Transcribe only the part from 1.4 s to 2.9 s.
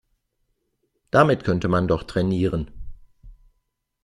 könnte man doch trainieren.